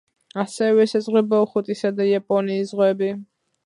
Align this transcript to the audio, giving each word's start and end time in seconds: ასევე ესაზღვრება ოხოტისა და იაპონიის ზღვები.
ასევე 0.43 0.85
ესაზღვრება 0.87 1.43
ოხოტისა 1.43 1.95
და 2.01 2.11
იაპონიის 2.15 2.77
ზღვები. 2.77 3.17